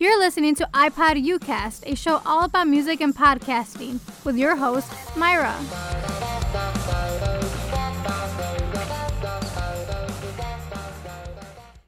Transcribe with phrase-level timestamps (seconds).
[0.00, 4.92] You're listening to iPod Ucast, a show all about music and podcasting, with your host,
[5.16, 5.52] Myra.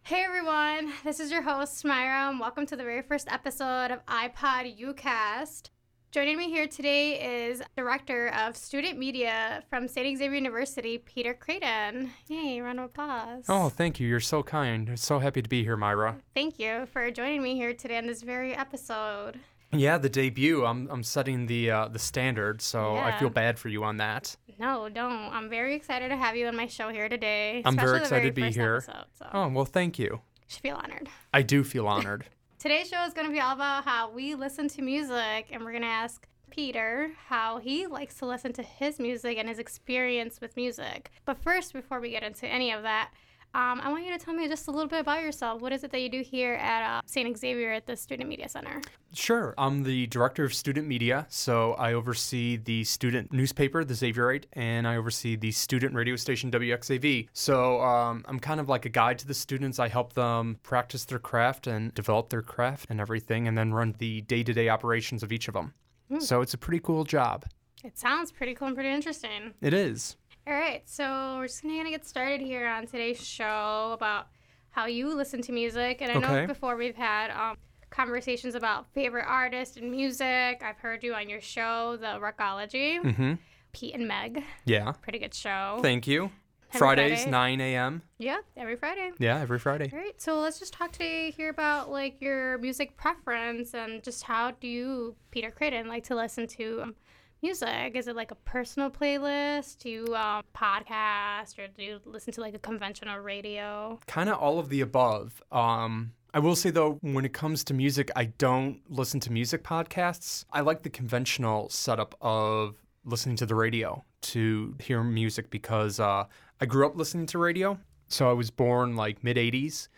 [0.03, 4.05] Hey everyone, this is your host, Myra, and welcome to the very first episode of
[4.07, 5.71] iPod Ucast.
[6.13, 10.19] Joining me here today is Director of Student Media from St.
[10.19, 12.11] Xavier University, Peter Creighton.
[12.27, 13.45] Yay, round of applause.
[13.49, 14.09] Oh, thank you.
[14.09, 14.99] You're so kind.
[14.99, 16.17] So happy to be here, Myra.
[16.35, 19.39] Thank you for joining me here today on this very episode.
[19.71, 20.67] Yeah, the debut.
[20.67, 24.37] I'm, I'm setting the uh, the standard, so I feel bad for you on that.
[24.59, 25.33] No, don't.
[25.33, 27.63] I'm very excited to have you on my show here today.
[27.65, 28.79] I'm very excited to be here.
[28.79, 30.07] Episode, so Oh, well, thank you.
[30.07, 31.09] you should feel honored.
[31.33, 32.25] I do feel honored.
[32.61, 35.71] Today's show is going to be all about how we listen to music, and we're
[35.71, 40.43] going to ask Peter how he likes to listen to his music and his experience
[40.43, 41.11] with music.
[41.25, 43.13] But first, before we get into any of that,
[43.53, 45.61] um, I want you to tell me just a little bit about yourself.
[45.61, 47.37] What is it that you do here at uh, St.
[47.37, 48.81] Xavier at the Student Media Center?
[49.13, 49.55] Sure.
[49.59, 54.87] I'm the director of student media, so I oversee the student newspaper, The Xavierite, and
[54.87, 57.29] I oversee the student radio station, WXAV.
[57.33, 59.79] So um, I'm kind of like a guide to the students.
[59.79, 63.95] I help them practice their craft and develop their craft and everything, and then run
[63.99, 65.75] the day to day operations of each of them.
[66.19, 67.45] So it's a pretty cool job.
[67.85, 69.55] It sounds pretty cool and pretty interesting.
[69.61, 70.17] It is.
[70.51, 74.27] All right, so we're just gonna get started here on today's show about
[74.71, 77.57] how you listen to music, and I know before we've had um,
[77.91, 80.61] conversations about favorite artists and music.
[80.61, 83.35] I've heard you on your show, The Rockology, Mm-hmm.
[83.73, 84.43] Pete and Meg.
[84.65, 84.91] Yeah.
[85.01, 85.79] Pretty good show.
[85.83, 86.33] Thank you.
[86.71, 87.31] Every Fridays, Friday?
[87.31, 88.03] 9 a.m.
[88.19, 89.13] yeah, every Friday.
[89.21, 89.89] Yeah, every Friday.
[89.93, 94.25] All right, so let's just talk today here about like your music preference and just
[94.25, 96.95] how do you, Peter Creighton, like to listen to um,
[97.43, 97.93] music?
[97.95, 99.79] Is it like a personal playlist?
[99.79, 103.99] Do you um, podcast or do you listen to like a conventional radio?
[104.07, 105.43] Kind of all of the above.
[105.51, 109.65] Um, I will say though, when it comes to music, I don't listen to music
[109.65, 110.45] podcasts.
[110.53, 116.25] I like the conventional setup of listening to the radio to hear music because uh,
[116.61, 117.79] I grew up listening to radio.
[118.09, 119.89] So I was born like mid 80s.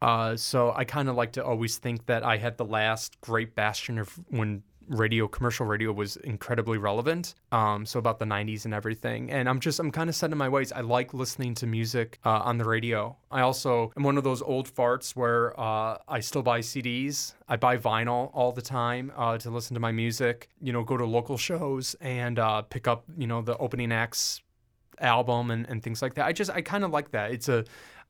[0.00, 3.54] Uh, so I kind of like to always think that I had the last great
[3.54, 7.34] bastion of when radio, commercial radio was incredibly relevant.
[7.50, 9.30] Um, so about the 90s and everything.
[9.30, 10.72] And I'm just, I'm kind of set in my ways.
[10.72, 13.16] I like listening to music uh, on the radio.
[13.30, 17.34] I also am one of those old farts where uh, I still buy CDs.
[17.48, 20.96] I buy vinyl all the time uh, to listen to my music, you know, go
[20.96, 24.40] to local shows and uh, pick up, you know, the opening acts
[25.00, 26.26] album and, and things like that.
[26.26, 27.32] I just I kind of like that.
[27.32, 27.64] It's a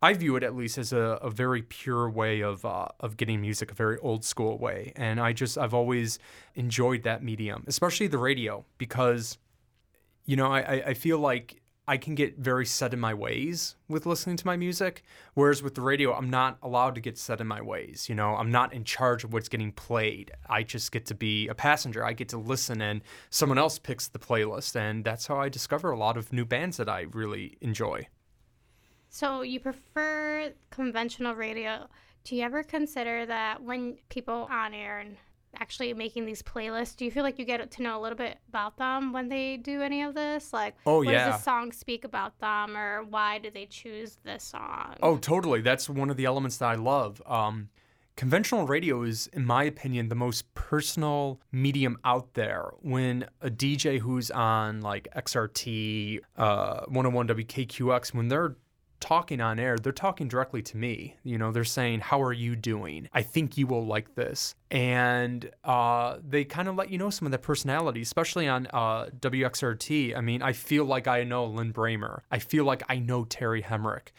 [0.05, 3.41] I view it at least as a, a very pure way of uh, of getting
[3.41, 4.93] music, a very old school way.
[4.97, 6.19] And I just I've always
[6.57, 9.39] enjoyed that medium, especially the radio, because
[10.25, 13.75] you know I, I- I feel like I can get very set in my ways
[13.89, 15.03] with listening to my music,
[15.35, 18.09] whereas with the radio I'm not allowed to get set in my ways.
[18.09, 20.33] You know I'm not in charge of what's getting played.
[20.49, 22.05] I just get to be a passenger.
[22.05, 25.91] I get to listen, and someone else picks the playlist, and that's how I discover
[25.93, 28.09] a lot of new bands that I really enjoy.
[29.15, 31.87] So you prefer conventional radio.
[32.25, 35.19] Do you ever consider that when people on air and
[35.61, 38.39] actually making these playlists, do you feel like you get to know a little bit
[38.49, 40.51] about them when they do any of this?
[40.55, 41.27] Like, Oh, what yeah.
[41.27, 44.95] does the song speak about them, or why do they choose this song?
[45.03, 45.61] Oh, totally.
[45.61, 47.21] That's one of the elements that I love.
[47.27, 47.69] Um,
[48.17, 52.71] conventional radio is, in my opinion, the most personal medium out there.
[52.81, 58.57] When a DJ who's on like XRT, uh, 101 WKQX, when they're
[59.03, 61.17] talking on air, they're talking directly to me.
[61.25, 63.09] You know, they're saying, How are you doing?
[63.13, 64.55] I think you will like this.
[64.71, 69.07] And uh, they kind of let you know some of their personality, especially on uh,
[69.21, 70.17] WXRT.
[70.17, 72.21] I mean, I feel like I know Lin Brehmer.
[72.31, 74.13] I feel like I know Terri Hemmert.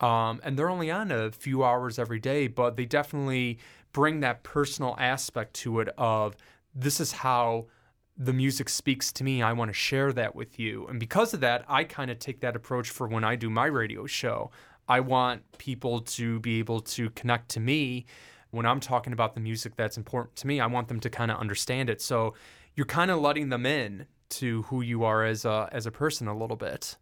[0.00, 3.58] Um, and they're only on a few hours every day, but they definitely
[3.92, 6.36] bring that personal aspect to it of
[6.74, 7.66] this is how
[8.18, 9.42] the music speaks to me.
[9.42, 10.86] I want to share that with you.
[10.88, 13.66] And because of that, I kind of take that approach for when I do my
[13.66, 14.50] radio show.
[14.88, 18.06] I want people to be able to connect to me
[18.50, 20.58] when I'm talking about the music that's important to me.
[20.60, 22.00] I want them to kind of understand it.
[22.02, 22.34] So
[22.74, 26.26] you're kind of letting them in to who you are as a as a person
[26.28, 26.96] a little bit.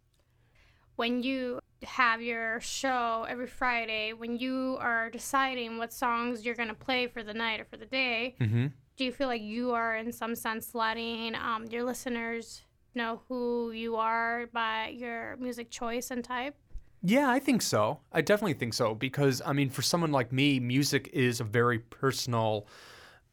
[0.97, 6.69] when you have your show every Friday, when you are deciding what songs you're going
[6.69, 8.67] to play for the night or for the day, Mm-hmm.
[8.97, 12.63] Do you feel like you are, in some sense, letting um, your listeners
[12.95, 16.55] know who you are by your music choice and type?
[17.03, 17.99] Yeah, I think so.
[18.11, 21.77] I definitely think so because I mean, for someone like me, music is a very
[21.77, 22.67] personal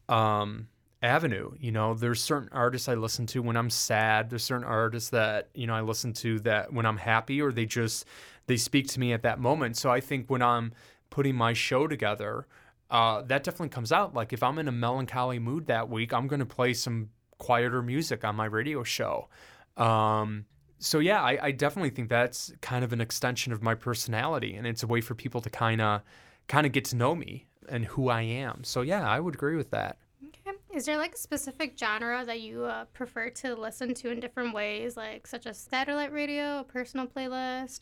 [0.07, 0.67] um,
[1.01, 1.51] avenue.
[1.59, 4.29] You know, there's certain artists I listen to when I'm sad.
[4.29, 7.65] There's certain artists that you know I listen to that when I'm happy, or they
[7.65, 8.05] just
[8.45, 9.77] they speak to me at that moment.
[9.77, 10.71] So I think when I'm
[11.09, 12.45] putting my show together,
[12.89, 14.13] uh, that definitely comes out.
[14.13, 17.81] Like if I'm in a melancholy mood that week, I'm going to play some quieter
[17.81, 19.29] music on my radio show.
[19.77, 20.45] Um,
[20.79, 24.67] so yeah, I, I definitely think that's kind of an extension of my personality, and
[24.67, 26.01] it's a way for people to kind of
[26.47, 28.63] kind of get to know me and who I am.
[28.63, 29.97] So yeah, I would agree with that.
[30.23, 30.57] Okay.
[30.73, 34.53] Is there like a specific genre that you uh, prefer to listen to in different
[34.53, 37.79] ways, like such as satellite radio, a personal playlist?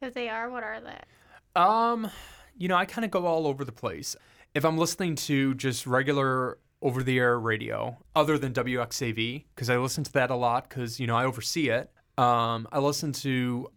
[0.00, 1.60] If they are, what are they?
[1.60, 2.10] Um,
[2.56, 4.16] you know, I kind of go all over the place.
[4.54, 9.78] If I'm listening to just regular over the air radio, other than WXAV, because I
[9.78, 11.90] listen to that a lot because, you know, I oversee it.
[12.16, 13.68] Um, I listen to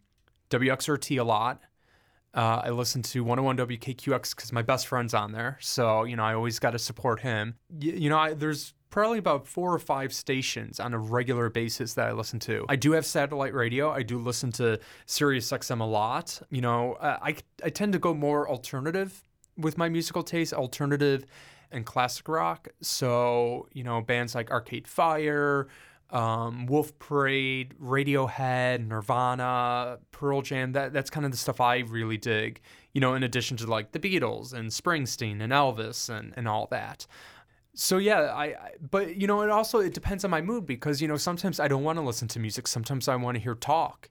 [0.49, 1.61] WXRT a lot.
[2.33, 5.57] Uh, I listen to 101 WKQX because my best friend's on there.
[5.61, 7.55] So, you know, I always got to support him.
[7.71, 11.95] Y- you know, I, there's probably about four or five stations on a regular basis
[11.95, 12.65] that I listen to.
[12.69, 13.89] I do have satellite radio.
[13.89, 16.39] I do listen to Sirius XM a lot.
[16.49, 19.23] You know, I, I tend to go more alternative
[19.57, 21.25] with my musical taste, alternative
[21.71, 22.69] and classic rock.
[22.81, 25.67] So, you know, bands like Arcade Fire,
[26.09, 30.71] um, Wolf Parade, Radiohead, Nirvana, Pearl Jam.
[30.71, 32.61] That that's kind of the stuff I really dig.
[32.93, 36.67] You know, in addition to like the Beatles and Springsteen and Elvis and and all
[36.71, 37.05] that.
[37.73, 41.01] So yeah, I, I but you know it also it depends on my mood because
[41.01, 42.67] you know sometimes I don't want to listen to music.
[42.67, 44.09] Sometimes I want to hear talk.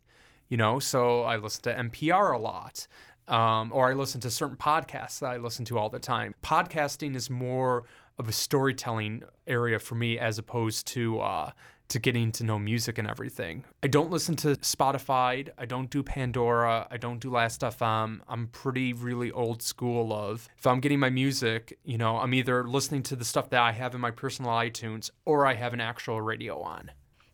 [0.48, 2.87] You know, so I listen to NPR a lot.
[3.28, 6.34] Um, or I listen to certain podcasts that I listen to all the time.
[6.44, 7.84] Podcasting is more
[8.19, 11.50] of a storytelling area for me as opposed to uh,
[11.88, 13.64] to getting to know music and everything.
[13.82, 15.49] I don't listen to Spotify.
[15.56, 16.87] I don't do Pandora.
[16.90, 18.20] I don't do Last Last.fm.
[18.28, 22.64] I'm pretty really old school of if I'm getting my music, you know, I'm either
[22.67, 25.81] listening to the stuff that I have in my personal iTunes or I have an
[25.81, 26.90] actual radio on.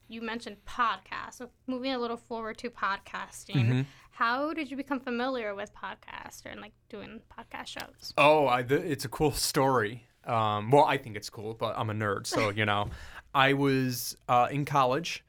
[0.09, 1.35] You mentioned podcasts.
[1.35, 3.81] So moving a little forward to podcasting, Mm-hmm.
[4.11, 8.13] how did you become familiar with podcasts and like doing podcast shows?
[8.19, 10.07] Oh, I, th- it's a cool story.
[10.25, 12.91] Um, well, I think it's cool, but I'm a nerd, so you know.
[13.35, 15.25] I was uh, in college,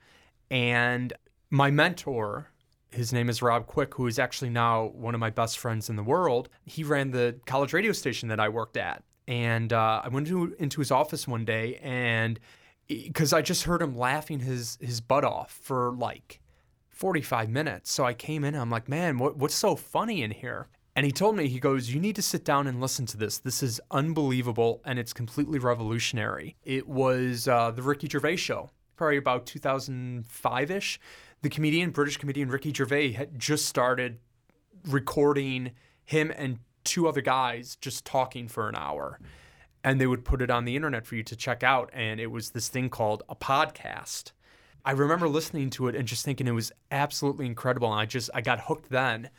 [0.52, 1.14] and
[1.50, 2.48] my mentor,
[2.92, 5.96] his name is Rob Quick, who is actually now one of my best friends in
[5.96, 6.50] the world.
[6.66, 10.54] He ran the college radio station that I worked at, and uh, I went to,
[10.60, 12.40] into his office one day, and
[12.88, 16.40] because I just heard him laughing his his butt off for like
[16.90, 17.92] 45 minutes.
[17.92, 20.68] So I came in I'm like, man, what, what's so funny in here?
[20.96, 23.40] And he told me, he goes, You need to sit down and listen to this.
[23.40, 26.56] This is unbelievable and it's completely revolutionary.
[26.64, 31.00] It was uh, the Ricky Gervais show, probably about 2005 ish.
[31.42, 34.20] The comedian, British comedian Ricky Gervais, had just started
[34.88, 35.72] recording
[36.06, 39.20] him and two other guys just talking for an hour.
[39.84, 41.90] And they would put it on the internet for you to check out.
[41.94, 44.32] And it was this thing called a podcast.
[44.86, 47.92] I remember listening to it and just thinking it was absolutely incredible.
[47.92, 49.30] And I just, I got hooked then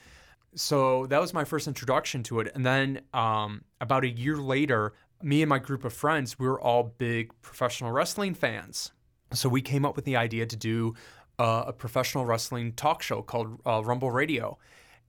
[0.55, 2.53] so that was my first introduction to it.
[2.55, 6.61] And then um, about a year later, me and my group of friends, we were
[6.61, 8.93] all big professional wrestling fans.
[9.33, 10.95] So we came up with the idea to do
[11.39, 14.59] uh, a professional wrestling talk show called uh, Rumble Radio.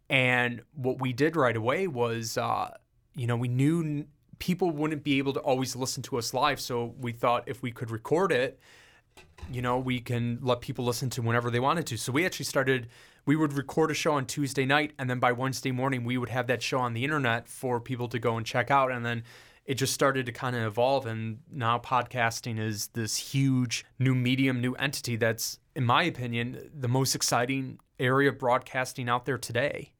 [0.09, 2.71] And what we did right away was, uh,
[3.15, 4.05] you know, we knew
[4.39, 6.59] people wouldn't be able to always listen to us live.
[6.59, 8.59] So we thought if we could record it,
[9.51, 11.97] you know, we can let people listen to whenever they wanted to.
[11.97, 12.87] So we actually started,
[13.25, 16.29] we would record a show on Tuesday night, and then by Wednesday morning, we would
[16.29, 18.91] have that show on the internet for people to go and check out.
[18.91, 19.23] And then
[19.65, 21.05] it just started to kind of evolve.
[21.05, 26.87] And now podcasting is this huge new medium, new entity that's, in my opinion, the
[26.87, 29.93] most exciting area of broadcasting out there today.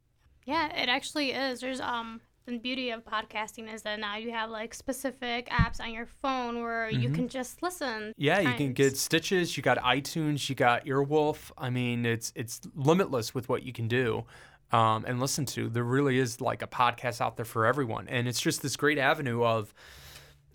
[0.46, 1.62] Yeah, it actually is.
[1.62, 5.92] There's um the beauty of podcasting is that now you have like specific apps on
[5.92, 7.88] your phone where you can just listen.
[7.88, 8.12] Mm-hmm.
[8.18, 11.52] Yeah, you can get Stitches, you got iTunes, you got Earwolf.
[11.58, 14.26] I mean, it's it's limitless with what you can do
[14.72, 15.70] um, and listen to.
[15.70, 18.98] There really is like a podcast out there for everyone, and it's just this great
[19.00, 19.74] avenue of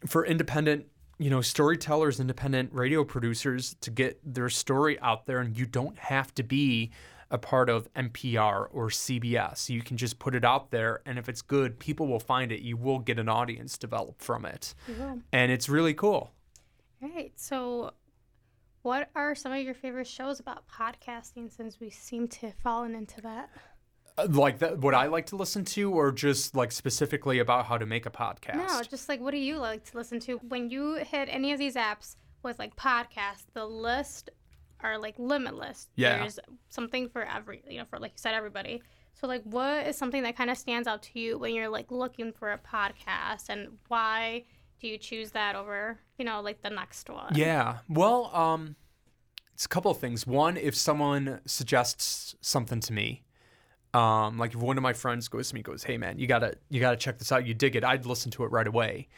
[0.07, 0.87] for independent,
[1.19, 5.99] you know, storytellers, independent radio producers to get their story out there, and you don't
[5.99, 6.93] have to be
[7.31, 9.69] a part of NPR or CBS.
[9.69, 12.61] You can just put it out there, and if it's good, people will find it.
[12.61, 15.21] You will get an audience developed from it, will.
[15.33, 16.33] and it's really cool.
[17.03, 17.33] All right.
[17.37, 17.93] So,
[18.83, 22.95] what are some of your favorite shows about podcasting since we seem to have fallen
[22.95, 23.51] into that?
[24.19, 27.79] Uh, like that what i like to listen to or just like specifically about how
[27.79, 30.39] to make a podcast No, just like what do you like to listen to?
[30.49, 34.31] When you hit any of these apps with like podcasts, the list
[34.83, 35.89] are like limitless.
[35.97, 36.19] Yeah.
[36.19, 38.83] There's something for every, you know, for like you said, everybody.
[39.15, 41.91] So, like, what is something that kind of stands out to you when you're like
[41.91, 44.45] looking for a podcast and why
[44.81, 47.33] do you choose that over, you know, like the next one?
[47.35, 48.77] yeah well um
[49.53, 53.23] it's a couple of things one if someone suggests something to me
[53.93, 56.55] Um, like if one of my friends goes to me, goes, "Hey man, you gotta
[56.71, 57.45] you gotta check this out.
[57.45, 59.09] You dig it." I'd listen to it right away.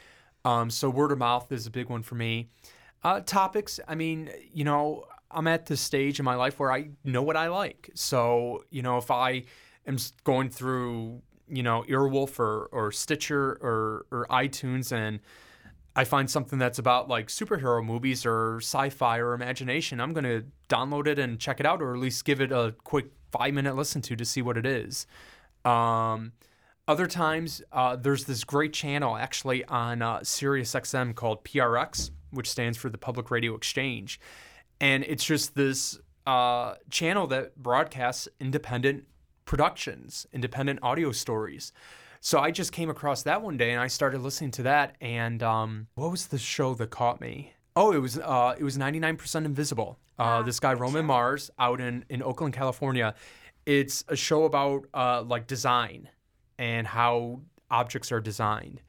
[0.45, 2.49] Um, so word of mouth is a big one for me.
[3.05, 6.91] Uh, topics, I mean, you know, I'm at this stage in my life where I
[7.05, 7.91] know what I like.
[7.95, 9.45] So you know, if I
[9.87, 15.21] am going through you know Earwolf or or Stitcher or or iTunes and
[15.95, 21.07] I find something that's about like superhero movies or sci-fi or imagination, I'm gonna download
[21.07, 24.01] it and check it out, or at least give it a quick five minute listen
[24.03, 25.07] to to see what it is.
[25.65, 26.33] Um,
[26.89, 32.77] other times, uh, there's this great channel actually on uh, SiriusXM called PRX, which stands
[32.77, 34.19] for the Public Radio Exchange,
[34.83, 39.05] and it's just this uh, channel that broadcasts independent
[39.45, 41.73] productions, independent audio stories.
[42.21, 44.97] So I just came across that one day and I started listening to that.
[45.01, 47.53] And um, what was the show that caught me?
[47.77, 49.99] Oh, it was uh, it was 99% Invisible.
[50.19, 53.15] Uh, this guy Roman Mars out in in Oakland, California.
[53.65, 56.09] It's a show about uh, like design
[56.59, 58.83] and how objects are designed.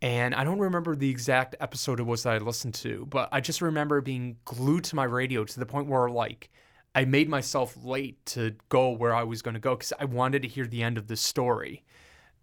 [0.00, 3.40] And I don't remember the exact episode it was that I listened to, but I
[3.40, 6.50] just remember being glued to my radio to the point where like
[6.94, 10.42] I made myself late to go where I was going to go because I wanted
[10.42, 11.84] to hear the end of the story.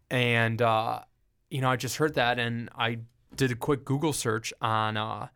[0.09, 1.01] And uh,
[1.50, 3.00] you know, I just heard that, and I
[3.35, 5.27] did a quick Google search on uh,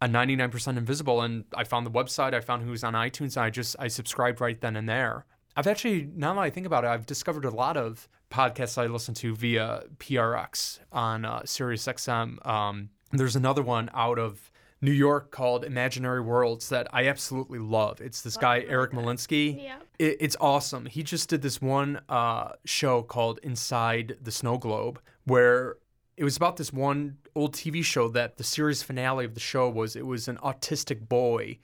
[0.00, 2.34] a 99% Invisible, and I found the website.
[2.34, 3.36] I found who was on iTunes.
[3.36, 5.26] And I just I subscribed right then and there.
[5.56, 8.86] I've actually now that I think about it, I've discovered a lot of podcasts I
[8.86, 12.44] listen to via PRX on uh, SiriusXM.
[12.44, 14.50] Um, there's another one out of
[14.82, 18.00] New York called Imaginary Worlds that I absolutely love.
[18.00, 19.62] It's this guy Eric Molinsky.
[19.62, 19.76] Yeah.
[20.00, 20.86] It, it's awesome.
[20.86, 25.76] He just did this one uh, show called Inside the Snow Globe, where
[26.16, 29.70] it was about this one old TV show that the series finale of the show
[29.70, 31.58] was it was an autistic boy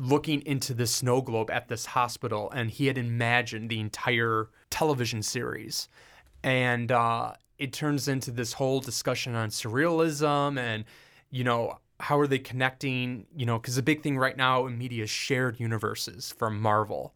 [0.00, 5.22] looking into the snow globe at this hospital, and he had imagined the entire television
[5.22, 5.88] series.
[6.42, 10.84] And uh, it turns into this whole discussion on surrealism and,
[11.30, 14.78] you know, how are they connecting, you know, because the big thing right now in
[14.78, 17.14] media is shared universes from Marvel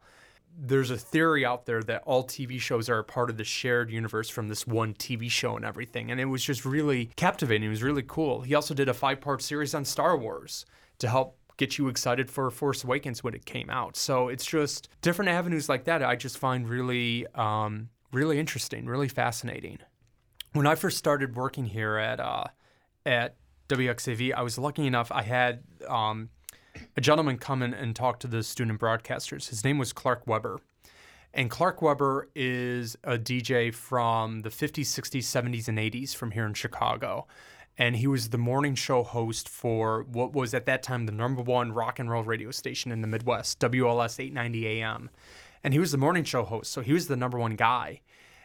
[0.57, 3.91] there's a theory out there that all TV shows are a part of the shared
[3.91, 6.11] universe from this one TV show and everything.
[6.11, 7.67] And it was just really captivating.
[7.67, 8.43] It was really cool.
[8.43, 10.65] He also did a five part series on Star Wars
[10.99, 13.97] to help get you excited for Force Awakens when it came out.
[13.97, 19.09] So it's just different avenues like that I just find really, um, really interesting, really
[19.09, 19.79] fascinating.
[20.53, 22.45] When I first started working here at, uh,
[23.05, 23.37] at
[23.69, 26.31] WXAV, I was lucky enough, I had um,
[26.97, 29.49] a gentleman come in and talk to the student broadcasters.
[29.49, 30.61] His name was Clark Weber.
[31.33, 36.47] And Clark Weber is a DJ from the 50s, 60s, 70s, and 80s from here
[36.47, 37.27] in Chicago.
[37.77, 41.43] And he was the morning show host for what was at that time the number
[41.43, 45.11] one rock and roll radio station in the Midwest, WLS 890 AM.
[45.65, 48.01] And he was the morning show host, so he was the number one guy.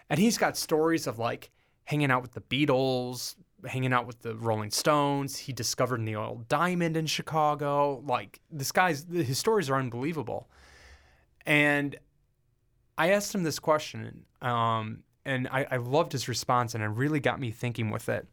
[0.10, 1.52] And he's got stories of like
[1.86, 5.38] hanging out with the Beatles, hanging out with the Rolling Stones.
[5.38, 8.04] He discovered Neil Diamond in Chicago.
[8.06, 10.50] Like this guy's his stories are unbelievable.
[11.46, 11.96] And
[12.98, 17.20] I asked him this question, um, and I, I loved his response, and it really
[17.20, 18.28] got me thinking with it.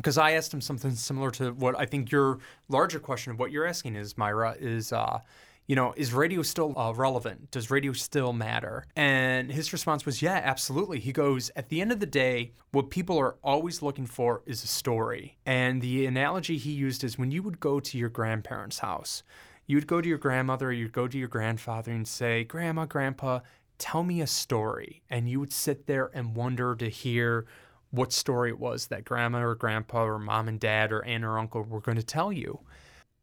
[0.00, 2.38] Because I asked him something similar to what I think your
[2.68, 5.20] larger question of what you're asking is, Myra, is uh,
[5.66, 7.52] you know, is radio still uh, relevant?
[7.52, 8.86] Does radio still matter?
[8.96, 10.98] And his response was, yeah, absolutely.
[10.98, 14.64] He goes, at the end of the day, what people are always looking for is
[14.64, 15.38] a story.
[15.46, 19.22] And the analogy he used is when you would go to your grandparents' house,
[19.68, 23.38] you would go to your grandmother you'd go to your grandfather and say, Grandma, Grandpa,
[23.78, 25.02] tell me a story.
[25.08, 27.46] And you would sit there and wonder to hear
[27.90, 31.38] what story it was that grandma or grandpa or mom and dad or aunt or
[31.38, 32.60] uncle were going to tell you.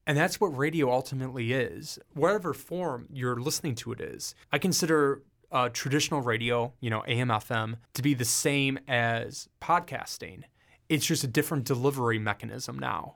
[0.05, 4.35] And that's what radio ultimately is, whatever form you're listening to it is.
[4.51, 10.43] I consider uh, traditional radio, you know, AM, FM, to be the same as podcasting.
[10.89, 13.15] It's just a different delivery mechanism now,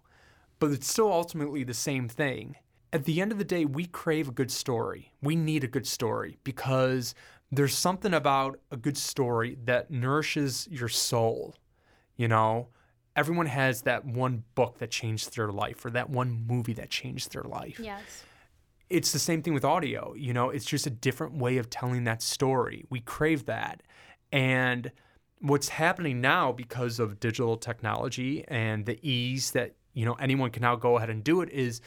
[0.59, 2.55] but it's still ultimately the same thing.
[2.93, 5.13] At the end of the day, we crave a good story.
[5.21, 7.15] We need a good story because
[7.51, 11.55] there's something about a good story that nourishes your soul,
[12.15, 12.69] you know?
[13.15, 17.33] everyone has that one book that changed their life or that one movie that changed
[17.33, 17.79] their life.
[17.79, 18.23] Yes.
[18.89, 20.13] It's the same thing with audio.
[20.15, 22.85] You know, it's just a different way of telling that story.
[22.89, 23.83] We crave that.
[24.31, 24.91] And
[25.39, 30.61] what's happening now because of digital technology and the ease that, you know, anyone can
[30.61, 31.81] now go ahead and do it is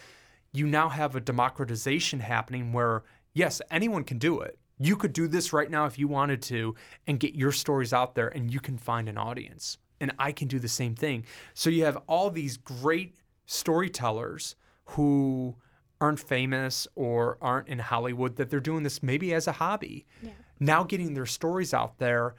[0.53, 3.03] you now have a democratization happening where
[3.33, 4.59] yes, anyone can do it.
[4.79, 6.75] You could do this right now if you wanted to
[7.07, 10.49] and get your stories out there and you can find an audience and I can
[10.49, 11.25] do the same thing.
[11.55, 13.15] So you have all these great
[13.47, 15.57] storytellers who
[16.01, 20.07] aren't famous or aren't in Hollywood that they're doing this maybe as a hobby.
[20.23, 20.31] Yeah.
[20.61, 22.35] now getting their stories out there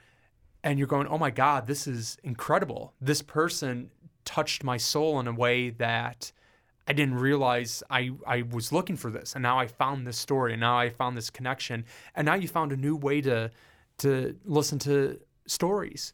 [0.64, 2.94] and you're going, oh my God, this is incredible.
[3.00, 3.92] This person
[4.26, 6.32] touched my soul in a way that
[6.88, 9.34] I didn't realize I, I was looking for this.
[9.34, 11.86] And now I found this story and now I found this connection.
[12.16, 13.52] And now you found a new way to
[14.00, 16.14] to listen to stories.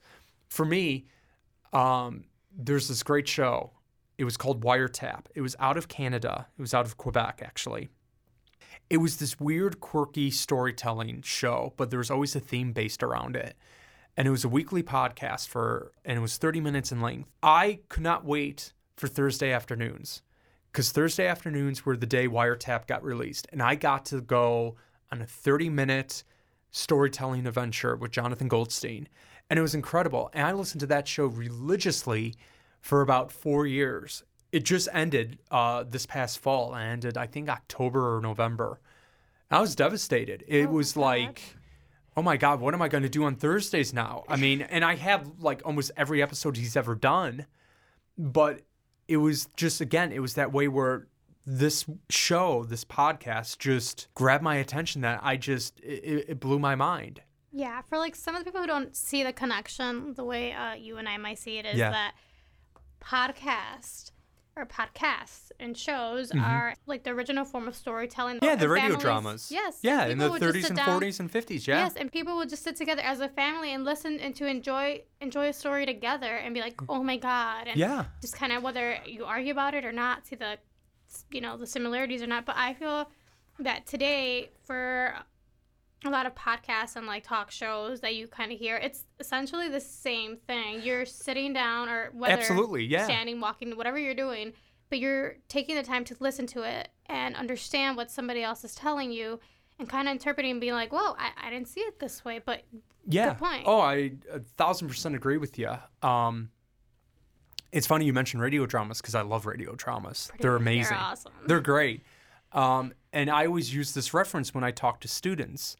[0.49, 1.07] For me,
[1.73, 2.25] um,
[2.55, 3.71] there's this great show.
[4.19, 5.25] It was called Wiretap.
[5.33, 6.47] It was out of Canada.
[6.57, 7.89] It was out of Quebec, actually.
[8.89, 13.35] It was this weird, quirky storytelling show, but there was always a theme based around
[13.35, 13.55] it.
[14.15, 17.29] And it was a weekly podcast for, and it was 30 minutes in length.
[17.41, 20.21] I could not wait for Thursday afternoons
[20.71, 23.47] because Thursday afternoons were the day Wiretap got released.
[23.51, 24.75] And I got to go
[25.11, 26.23] on a 30 minute
[26.71, 29.07] storytelling adventure with Jonathan Goldstein.
[29.49, 30.29] And it was incredible.
[30.33, 32.35] And I listened to that show religiously
[32.79, 34.23] for about four years.
[34.51, 36.73] It just ended uh, this past fall.
[36.73, 38.79] and ended, I think, October or November.
[39.49, 40.43] I was devastated.
[40.47, 41.01] It Oh, was God.
[41.01, 41.41] like,
[42.15, 44.23] oh my God, what am I going to do on Thursdays now?
[44.29, 47.45] I mean, and I have like almost every episode he's ever done.
[48.17, 48.61] But
[49.11, 51.07] it was just, again, it was that way where
[51.45, 56.75] this show, this podcast, just grabbed my attention that I just, it, it blew my
[56.75, 57.21] mind.
[57.51, 60.73] Yeah, for like some of the people who don't see the connection the way uh,
[60.75, 61.91] you and I might see it is Yeah.
[61.91, 62.13] that
[63.03, 64.11] podcast
[64.57, 68.35] or podcasts and shows are like the original form of storytelling.
[68.37, 68.45] Mm-hmm.
[68.45, 69.51] Yeah, the radio families- dramas.
[69.51, 69.79] Yes.
[69.81, 71.67] Yeah, in the people would just 30s and down- 40s and 50s.
[71.67, 71.83] Yeah.
[71.83, 75.01] Yes, and people would just sit together as a family and listen and to enjoy
[75.21, 78.05] enjoy a story together and be like, oh my god, and Yeah.
[78.21, 80.57] just kind of whether you argue about it or not, see the
[81.31, 82.45] you know the similarities or not.
[82.45, 83.09] But I feel
[83.59, 85.15] that today for
[86.03, 89.69] a lot of podcasts and like talk shows that you kind of hear, it's essentially
[89.69, 90.81] the same thing.
[90.81, 93.03] You're sitting down or whether Absolutely, yeah.
[93.03, 94.53] standing, walking, whatever you're doing,
[94.89, 98.73] but you're taking the time to listen to it and understand what somebody else is
[98.73, 99.39] telling you
[99.77, 102.39] and kind of interpreting and being like, whoa, I, I didn't see it this way,
[102.43, 102.63] but
[103.07, 103.33] Yeah.
[103.33, 103.63] point.
[103.65, 105.69] Oh, I a thousand percent agree with you.
[106.01, 106.49] Um,
[107.71, 110.31] it's funny you mentioned radio dramas because I love radio dramas.
[110.39, 110.89] They're amazing.
[110.95, 111.31] They're awesome.
[111.47, 112.01] They're great.
[112.51, 115.75] Um, and I always use this reference when I talk to students.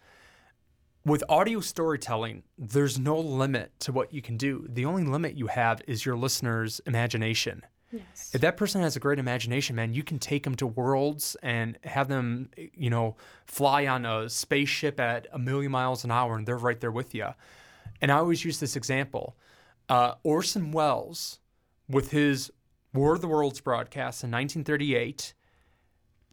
[1.04, 4.68] With audio storytelling, there's no limit to what you can do.
[4.70, 7.64] The only limit you have is your listener's imagination.
[7.92, 8.30] yes.
[8.34, 11.80] If that person has a great imagination, man, you can take them to worlds and
[11.84, 13.16] have them, you know,
[13.48, 17.16] fly on a spaceship at a million miles an hour and they're right there with
[17.16, 17.30] you.
[18.00, 19.36] And I always use this example.
[19.90, 21.40] Uh, Orson Welles,
[21.90, 22.52] with his
[22.94, 25.34] War of the Worlds broadcast in 1938,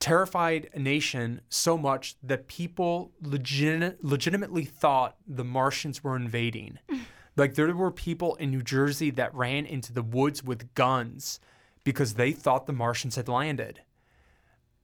[0.00, 6.78] terrified a nation so much that people legit- legitimately thought the Martians were invading.
[7.36, 11.40] like there were people in New Jersey that ran into the woods with guns
[11.84, 13.80] because they thought the Martians had landed.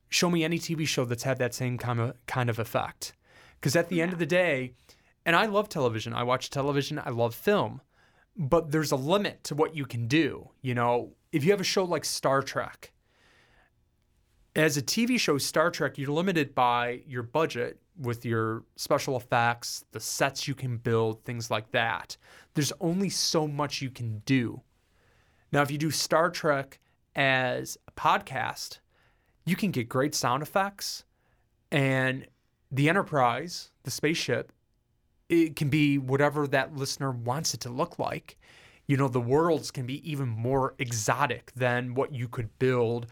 [0.09, 3.15] Show me any TV show that's had that same kind of kind of effect.
[3.61, 4.75] Because at the end of the day,
[5.27, 6.13] and I love television.
[6.13, 7.01] I watch television.
[7.05, 7.81] I love film,
[8.37, 10.51] but there's a limit to what you can do.
[10.61, 12.93] You know, if you have a show like Star Trek,
[14.57, 19.85] as a TV show, Star Trek, you're limited by your budget with your special effects,
[19.93, 22.17] the sets you can build, things like that.
[22.55, 24.63] There's only so much you can do.
[25.53, 26.81] Now, if you do Star Trek
[27.17, 28.79] as a podcast,
[29.45, 31.05] you can get great sound effects,
[31.71, 32.27] and
[32.71, 34.53] the Enterprise, the spaceship,
[35.29, 38.37] it can be whatever that listener wants it to look like.
[38.87, 43.07] You know, the worlds can be even more exotic than what you could build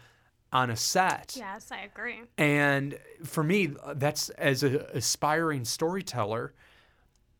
[0.53, 1.35] on a set.
[1.37, 2.21] yes, I agree.
[2.37, 6.53] And for me, that's as an aspiring storyteller,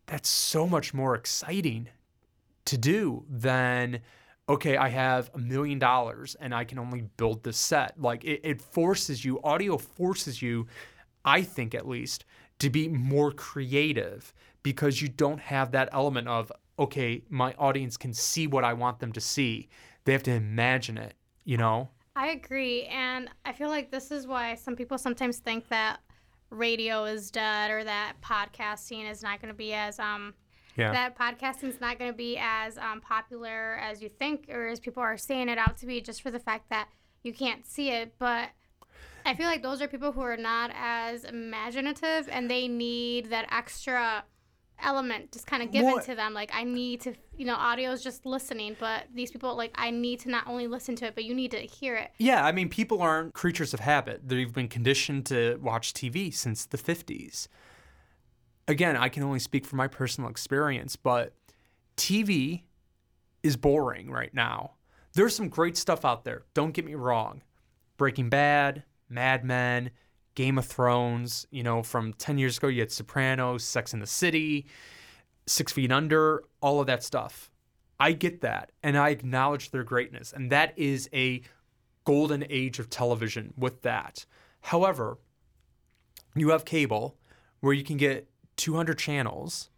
[0.07, 1.89] that's so much more exciting
[2.65, 4.01] to do than,
[4.49, 8.01] okay, I have a million dollars and I can only build this set.
[8.01, 10.67] Like it, it forces you, audio forces you,
[11.23, 12.25] I think at least,
[12.59, 18.13] to be more creative because you don't have that element of, okay, my audience can
[18.13, 19.69] see what I want them to see.
[20.05, 21.89] They have to imagine it, you know?
[22.15, 25.99] I agree, and I feel like this is why some people sometimes think that
[26.49, 30.35] radio is dead or that podcasting is not going to be as um
[30.75, 30.91] Yeah.
[30.91, 34.79] that podcasting is not going to be as um, popular as you think or as
[34.79, 36.89] people are saying it out to be just for the fact that
[37.23, 38.49] you can't see it but
[39.25, 43.47] i feel like those are people who are not as imaginative and they need that
[43.51, 44.23] extra
[44.83, 47.91] element just kind of given Well- to them like i need to you know audio
[47.91, 51.15] is just listening but these people like i need to not only listen to it
[51.15, 54.21] but you need to hear it Yeah, I mean, people aren't creatures of habit.
[54.27, 57.47] They've been conditioned to watch TV since the 50s.
[58.67, 61.33] Again, I can only speak from my personal experience, but
[61.97, 62.63] TV
[63.41, 64.71] is boring right now.
[65.13, 66.43] There's some great stuff out there.
[66.53, 67.41] Don't get me wrong.
[67.97, 69.91] Breaking Bad, Mad Men,
[70.35, 71.45] Game of Thrones.
[71.51, 74.65] You know, from 10 years ago, you had Sopranos, Sex in the City,
[75.45, 77.51] Six Feet Under, all of that stuff.
[77.99, 80.33] I get that and I acknowledge their greatness.
[80.33, 81.41] And that is a
[82.05, 84.25] golden age of television with that.
[84.61, 85.17] However,
[86.35, 87.17] you have cable
[87.59, 89.69] where you can get 200 channels.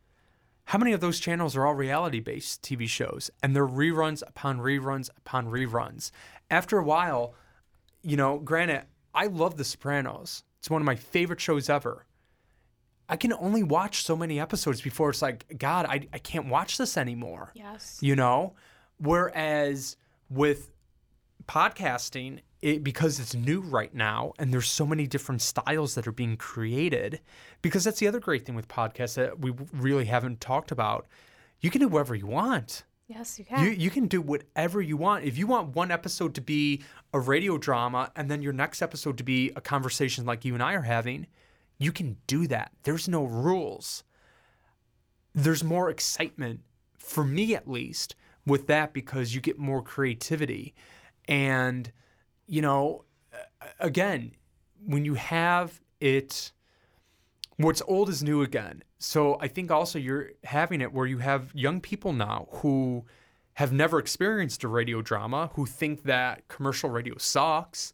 [0.65, 3.29] How many of those channels are all reality based TV shows?
[3.43, 6.11] And they're reruns upon reruns upon reruns.
[6.49, 7.35] After a while,
[8.01, 10.43] you know, granted, I love The Sopranos.
[10.59, 12.05] It's one of my favorite shows ever.
[13.07, 16.77] I can only watch so many episodes before it's like, God, I, I can't watch
[16.77, 17.51] this anymore.
[17.53, 17.99] Yes.
[18.01, 18.53] You know?
[18.97, 19.97] Whereas
[20.29, 20.71] with
[21.47, 26.11] podcasting, it, because it's new right now and there's so many different styles that are
[26.11, 27.19] being created,
[27.61, 31.05] because that's the other great thing with podcasts that we really haven't talked about.
[31.59, 32.83] You can do whatever you want.
[33.07, 33.63] Yes, you can.
[33.63, 35.25] You, you can do whatever you want.
[35.25, 36.81] If you want one episode to be
[37.13, 40.63] a radio drama and then your next episode to be a conversation like you and
[40.63, 41.27] I are having,
[41.77, 42.71] you can do that.
[42.83, 44.03] There's no rules.
[45.33, 46.61] There's more excitement,
[46.97, 50.73] for me at least, with that because you get more creativity.
[51.27, 51.91] And,
[52.47, 53.05] you know,
[53.79, 54.31] again,
[54.85, 56.51] when you have it,
[57.57, 58.83] what's old is new again.
[58.99, 63.05] So I think also you're having it where you have young people now who
[63.55, 67.93] have never experienced a radio drama, who think that commercial radio sucks,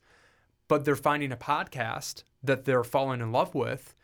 [0.68, 3.96] but they're finding a podcast that they're falling in love with.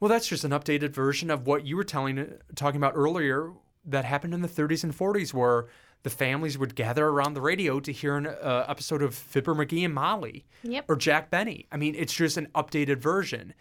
[0.00, 3.52] Well, that's just an updated version of what you were telling talking about earlier
[3.84, 5.66] that happened in the 30s and 40s where
[6.04, 9.84] the families would gather around the radio to hear an uh, episode of Fibber McGee
[9.84, 10.84] and Molly Yep.
[10.88, 11.66] or Jack Benny.
[11.72, 13.54] I mean, it's just an updated version.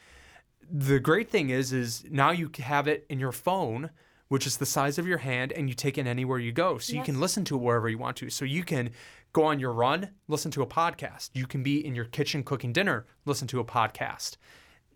[0.69, 3.89] The great thing is is now you have it in your phone,
[4.27, 6.77] which is the size of your hand and you take it anywhere you go.
[6.77, 8.29] So you can listen to it wherever you want to.
[8.29, 8.91] So you can
[9.37, 11.29] go on your run, listen to a podcast.
[11.35, 14.37] You can be in your kitchen cooking dinner, listen to a podcast.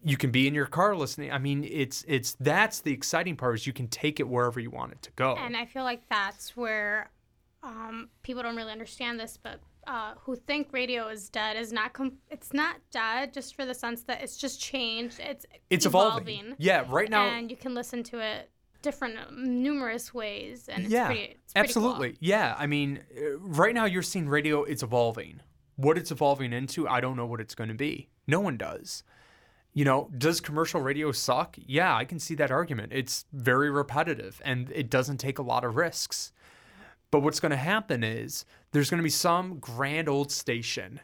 [0.03, 1.31] You can be in your car listening.
[1.31, 4.71] I mean, it's it's that's the exciting part is you can take it wherever you
[4.71, 5.35] want it to go.
[5.35, 7.11] And I feel like that's where
[7.61, 11.93] um, people don't really understand this, but uh, who think radio is dead is not.
[11.93, 15.19] Com- it's not dead, just for the sense that it's just changed.
[15.19, 16.55] It's it's evolving.
[16.57, 18.49] Yeah, right now and you can listen to it
[18.81, 21.21] different, um, numerous ways, and it's yeah, pretty.
[21.21, 21.89] It's pretty cool.
[21.89, 22.17] absolutely.
[22.19, 24.63] Yeah, I mean, uh, right now you're seeing radio.
[24.63, 25.41] It's evolving.
[25.75, 28.09] What it's evolving into, I don't know what it's going to be.
[28.27, 29.03] No one does.
[29.73, 31.55] You know, does commercial radio suck?
[31.57, 32.91] Yeah, I can see that argument.
[32.93, 36.33] It's very repetitive and it doesn't take a lot of risks.
[37.09, 40.99] But what's going to happen is there's going to be some grand old station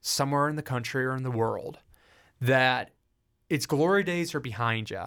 [0.00, 1.78] somewhere in the country or in the world
[2.40, 2.90] that
[3.48, 5.04] its glory days are behind you,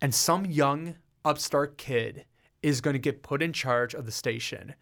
[0.00, 2.24] and some young upstart kid
[2.62, 4.74] is going to get put in charge of the station.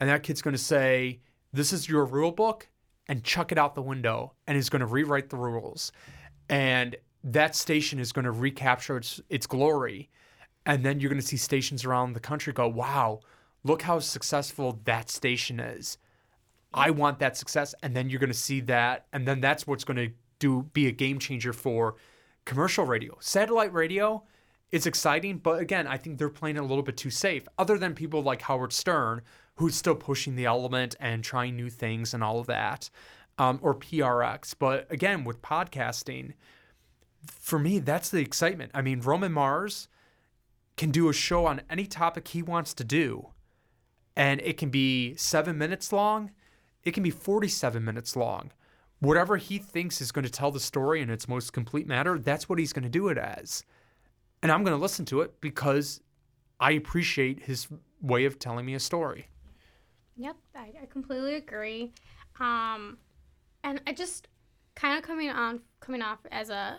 [0.00, 1.20] And that kid's going to say,
[1.52, 2.68] This is your rule book,
[3.08, 5.92] and chuck it out the window, and is going to rewrite the rules.
[6.48, 10.10] And that station is going to recapture its, its glory.
[10.64, 13.20] And then you're going to see stations around the country go, Wow,
[13.64, 15.98] look how successful that station is.
[16.74, 17.74] I want that success.
[17.82, 19.06] And then you're going to see that.
[19.12, 21.96] And then that's what's going to do be a game changer for
[22.44, 23.16] commercial radio.
[23.20, 24.22] Satellite radio,
[24.72, 27.46] it's exciting, but again, I think they're playing it a little bit too safe.
[27.58, 29.22] Other than people like Howard Stern,
[29.56, 32.90] who's still pushing the element and trying new things and all of that,
[33.38, 34.54] um, or PRX.
[34.58, 36.32] But again, with podcasting,
[37.26, 38.70] for me, that's the excitement.
[38.74, 39.88] I mean, Roman Mars
[40.76, 43.28] can do a show on any topic he wants to do,
[44.16, 46.32] and it can be seven minutes long,
[46.82, 48.52] it can be 47 minutes long.
[49.00, 52.48] Whatever he thinks is going to tell the story in its most complete manner, that's
[52.48, 53.64] what he's going to do it as.
[54.42, 56.00] And I'm going to listen to it because
[56.60, 57.68] I appreciate his
[58.00, 59.28] way of telling me a story.
[60.16, 61.92] Yep, I, I completely agree.
[62.40, 62.98] Um,
[63.64, 64.28] and I just
[64.74, 66.78] kind of coming on coming off as a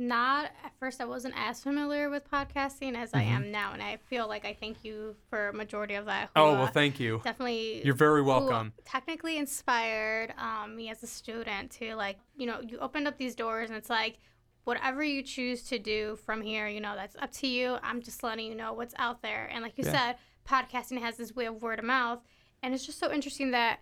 [0.00, 3.34] not at first I wasn't as familiar with podcasting as I Mm-hmm.
[3.34, 6.30] am now, and I feel like I thank you for a majority of that.
[6.36, 7.20] Oh, well, uh, thank you.
[7.24, 8.72] definitely You're very welcome.
[8.84, 13.34] technically inspired um, me as a student to like you know you opened up these
[13.34, 14.18] doors and it's like
[14.64, 17.78] whatever you choose to do from here you know that's up to you.
[17.82, 19.48] I'm just letting you know what's out there.
[19.52, 19.92] And like you Yeah.
[19.92, 20.16] said
[20.48, 22.20] podcasting has this way of word of mouth.
[22.62, 23.80] And it's just so interesting that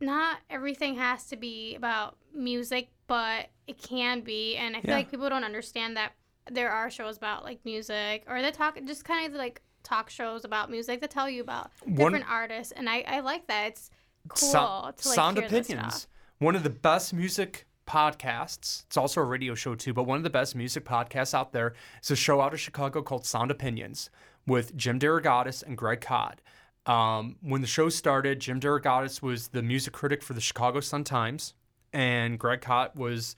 [0.00, 4.56] not everything has to be about music but it can be.
[4.56, 4.96] And i feel Yeah.
[4.96, 6.12] like people don't understand that
[6.50, 10.44] there are shows about like music or they talk just kind of like talk shows
[10.44, 12.72] about music that tell you about One- different artists.
[12.72, 13.66] And i i like that.
[13.68, 13.90] It's
[14.28, 16.08] cool So- to like Sound Opinions.
[16.38, 18.84] One of the best music podcasts.
[18.86, 21.74] It's also a radio show too, but one of the best music podcasts out there
[22.02, 24.10] is a show out of Chicago called Sound Opinions
[24.46, 26.40] with Jim DeRogatis and Greg Kot.
[26.86, 31.04] Um, when the show started, Jim DeRogatis was the music critic for the Chicago Sun
[31.04, 31.54] Times,
[31.92, 33.36] and Greg Kot was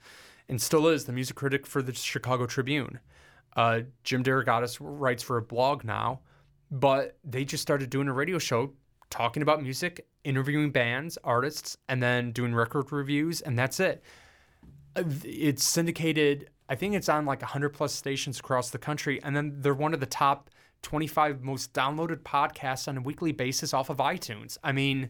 [0.49, 2.99] and still is the music critic for the Chicago Tribune.
[3.55, 6.21] Uh, Jim DeRogatis writes for a blog now,
[6.71, 8.71] but they just started doing a radio show
[9.09, 14.03] talking about music, interviewing bands, artists, and then doing record reviews, and that's it.
[14.97, 19.35] Uh, It's syndicated, I think it's on like 100 plus stations across the country, and
[19.35, 20.49] then they're one of the top
[20.81, 24.57] 25 most downloaded podcasts on a weekly basis off of iTunes.
[24.63, 25.09] I mean,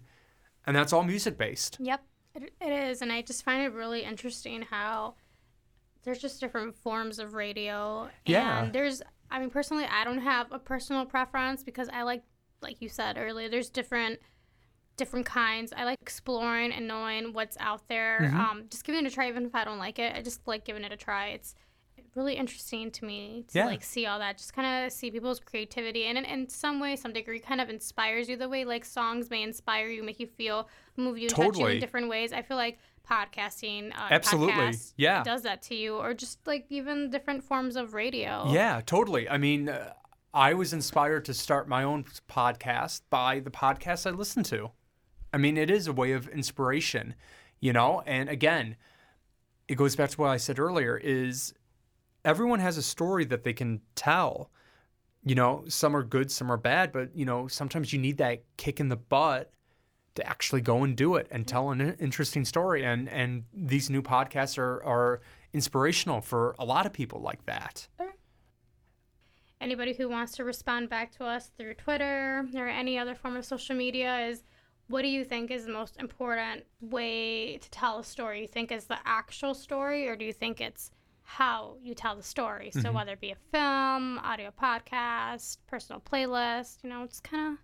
[0.66, 1.78] and that's all music based.
[1.80, 2.04] Yep,
[2.36, 3.02] it, it is.
[3.02, 5.16] And I just find it really interesting how
[6.04, 8.10] there's just different forms of radio.
[8.26, 8.64] Yeah.
[8.64, 12.24] And there's, I mean, personally, I don't have a personal preference because I like,
[12.62, 14.20] like you said earlier, there's different
[14.98, 15.72] different kinds.
[15.76, 18.20] I like exploring and knowing what's out there.
[18.24, 18.40] Mm-hmm.
[18.40, 20.16] Um, just giving it a try, even if I don't like it.
[20.16, 21.28] I just like giving it a try.
[21.28, 21.56] It's
[22.16, 23.66] really interesting to me to Yeah.
[23.68, 24.38] like see all that.
[24.40, 27.70] Just kind of see people's creativity, and in, in some way, some degree, kind of
[27.70, 28.36] inspires you.
[28.36, 31.68] The way like songs may inspire you, make you feel, move you, and touch you
[31.68, 32.34] in different ways.
[32.34, 34.54] I feel like podcasting, uh, Absolutely.
[34.54, 35.24] podcasts Yeah.
[35.24, 38.46] does that to you, or just like even different forms of radio.
[38.52, 39.30] Yeah, totally.
[39.30, 39.94] I mean, uh,
[40.34, 44.72] I was inspired to start my own podcast by the podcasts I listen to.
[45.34, 47.16] I mean, it is a way of inspiration,
[47.60, 48.02] you know?
[48.06, 48.76] And again,
[49.68, 51.54] it goes back to what I said earlier is
[52.24, 54.50] everyone has a story that they can tell.
[55.24, 58.44] You know, some are good, some are bad, but you know, sometimes you need that
[58.56, 59.52] kick in the butt
[60.16, 64.02] to actually go and do it and tell an interesting story and and these new
[64.02, 65.22] podcasts are are
[65.54, 67.88] inspirational for a lot of people like that.
[69.62, 73.46] Anybody who wants to respond back to us through Twitter or any other form of
[73.46, 74.44] social media is
[74.88, 78.42] what do you think is the most important way to tell a story?
[78.42, 80.92] You think is the actual story or do you think it's
[81.24, 82.72] how you tell the story?
[82.72, 82.96] So mm-hmm.
[82.96, 87.60] whether it be a film, audio podcast, personal playlist, you know, just kind of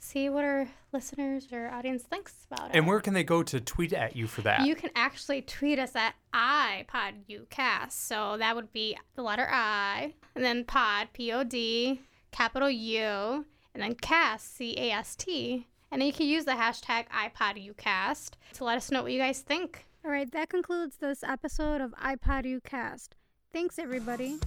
[0.00, 2.76] see what our listeners or audience thinks about it.
[2.76, 4.66] And where can they go to tweet at you for that?
[4.66, 7.92] You can actually tweet us at iPodUcast.
[7.92, 13.46] So that would be the letter I, and then pod, P O D, capital U,
[13.74, 15.66] and then cast, C A S T.
[15.90, 19.86] And you can use the hashtag iPodUcast to let us know what you guys think.
[20.04, 23.16] All right, that concludes this episode of iPod Cast.
[23.52, 24.38] Thanks, everybody.